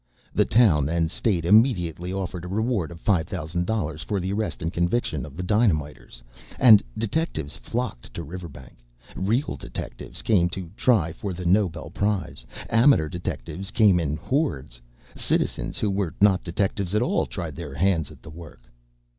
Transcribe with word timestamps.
The 0.33 0.45
town 0.45 0.89
and 0.89 1.11
State 1.11 1.45
immediately 1.45 2.11
offered 2.11 2.43
a 2.43 2.47
reward 2.47 2.89
of 2.89 2.99
five 2.99 3.27
thousand 3.27 3.67
dollars 3.67 4.01
for 4.01 4.19
the 4.19 4.33
arrest 4.33 4.63
and 4.63 4.73
conviction 4.73 5.27
of 5.27 5.37
the 5.37 5.43
dynamiters, 5.43 6.23
and 6.57 6.81
detectives 6.97 7.55
flocked 7.55 8.11
to 8.15 8.23
Riverbank. 8.23 8.79
Real 9.15 9.55
detectives 9.55 10.23
came 10.23 10.49
to 10.49 10.71
try 10.75 11.13
for 11.13 11.33
the 11.33 11.45
noble 11.45 11.91
prize. 11.91 12.47
Amateur 12.71 13.09
detectives 13.09 13.69
came 13.69 13.99
in 13.99 14.17
hordes. 14.17 14.81
Citizens 15.13 15.77
who 15.77 15.91
were 15.91 16.15
not 16.19 16.43
detectives 16.43 16.95
at 16.95 17.03
all 17.03 17.27
tried 17.27 17.55
their 17.55 17.75
hands 17.75 18.09
at 18.09 18.23
the 18.23 18.31
work. 18.31 18.63